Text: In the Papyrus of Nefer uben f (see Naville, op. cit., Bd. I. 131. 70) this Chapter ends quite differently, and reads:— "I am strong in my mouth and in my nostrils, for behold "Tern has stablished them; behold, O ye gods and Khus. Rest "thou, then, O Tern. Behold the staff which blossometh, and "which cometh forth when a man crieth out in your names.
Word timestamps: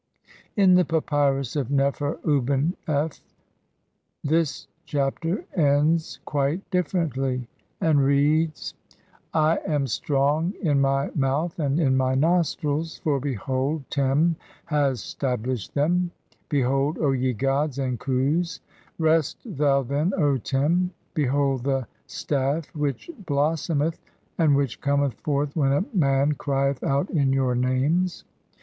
In 0.57 0.73
the 0.73 0.83
Papyrus 0.83 1.55
of 1.55 1.69
Nefer 1.69 2.15
uben 2.25 2.73
f 2.87 2.87
(see 2.87 2.89
Naville, 2.89 2.97
op. 2.97 3.13
cit., 3.13 3.23
Bd. 4.23 4.33
I. 4.33 4.33
131. 4.33 4.33
70) 4.33 4.33
this 4.39 4.67
Chapter 4.85 5.45
ends 5.53 6.19
quite 6.25 6.71
differently, 6.71 7.47
and 7.79 8.03
reads:— 8.03 8.73
"I 9.35 9.57
am 9.57 9.85
strong 9.85 10.53
in 10.59 10.81
my 10.81 11.11
mouth 11.13 11.59
and 11.59 11.79
in 11.79 11.95
my 11.95 12.15
nostrils, 12.15 12.97
for 13.03 13.19
behold 13.19 13.83
"Tern 13.91 14.37
has 14.65 15.01
stablished 15.03 15.73
them; 15.75 16.09
behold, 16.49 16.97
O 16.97 17.11
ye 17.11 17.33
gods 17.33 17.77
and 17.77 17.99
Khus. 17.99 18.59
Rest 18.97 19.37
"thou, 19.45 19.83
then, 19.83 20.13
O 20.17 20.37
Tern. 20.37 20.89
Behold 21.13 21.63
the 21.63 21.85
staff 22.07 22.75
which 22.75 23.11
blossometh, 23.27 23.99
and 24.39 24.55
"which 24.55 24.81
cometh 24.81 25.13
forth 25.21 25.55
when 25.55 25.71
a 25.71 25.85
man 25.95 26.31
crieth 26.33 26.81
out 26.83 27.11
in 27.11 27.31
your 27.31 27.53
names. 27.53 28.23